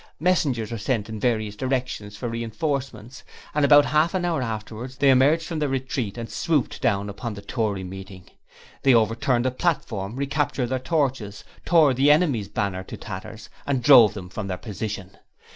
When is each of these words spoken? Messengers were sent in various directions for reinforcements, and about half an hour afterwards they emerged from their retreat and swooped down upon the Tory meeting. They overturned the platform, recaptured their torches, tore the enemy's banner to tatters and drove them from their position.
Messengers 0.19 0.71
were 0.71 0.79
sent 0.79 1.09
in 1.09 1.19
various 1.19 1.55
directions 1.55 2.17
for 2.17 2.27
reinforcements, 2.27 3.23
and 3.53 3.63
about 3.63 3.85
half 3.85 4.15
an 4.15 4.25
hour 4.25 4.41
afterwards 4.41 4.97
they 4.97 5.11
emerged 5.11 5.43
from 5.45 5.59
their 5.59 5.69
retreat 5.69 6.17
and 6.17 6.27
swooped 6.27 6.81
down 6.81 7.07
upon 7.07 7.35
the 7.35 7.41
Tory 7.43 7.83
meeting. 7.83 8.27
They 8.81 8.95
overturned 8.95 9.45
the 9.45 9.51
platform, 9.51 10.15
recaptured 10.15 10.69
their 10.69 10.79
torches, 10.79 11.43
tore 11.65 11.93
the 11.93 12.09
enemy's 12.09 12.47
banner 12.47 12.83
to 12.85 12.97
tatters 12.97 13.47
and 13.67 13.83
drove 13.83 14.15
them 14.15 14.29
from 14.29 14.47
their 14.47 14.57
position. 14.57 15.17